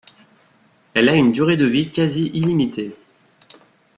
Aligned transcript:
Elle 0.95 1.09
a 1.09 1.13
une 1.13 1.31
durée 1.31 1.57
de 1.57 1.65
vie 1.67 1.91
quasi 1.91 2.31
illimitée. 2.33 2.95